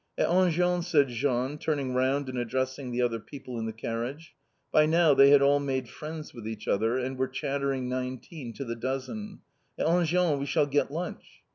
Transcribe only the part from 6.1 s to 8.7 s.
with each other, and were chattering nineteen to